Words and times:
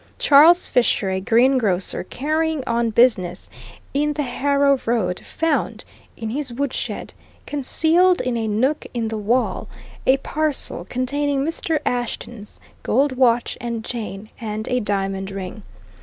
Charles 0.17 0.67
Fisher, 0.67 1.11
a 1.11 1.21
greengrocer, 1.21 2.03
carrying 2.03 2.63
on 2.65 2.89
business 2.89 3.51
in 3.93 4.13
the 4.13 4.23
Harrow 4.23 4.79
Road, 4.87 5.19
found 5.23 5.85
in 6.17 6.31
his 6.31 6.51
woodshed, 6.51 7.13
concealed 7.45 8.19
in 8.19 8.35
a 8.35 8.47
nook 8.47 8.87
in 8.95 9.09
the 9.09 9.17
wall, 9.19 9.67
a 10.07 10.17
parcel 10.17 10.87
containing 10.89 11.45
Mr. 11.45 11.77
Ashton's 11.85 12.59
gold 12.81 13.11
watch 13.11 13.59
and 13.61 13.85
chain 13.85 14.31
and 14.41 14.67
a 14.69 14.79
diamond 14.79 15.29
ring. 15.29 15.61